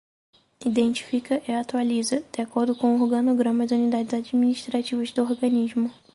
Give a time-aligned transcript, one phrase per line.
[0.69, 5.93] Identifica e atualiza, de acordo com o organograma, as unidades administrativas do organismo.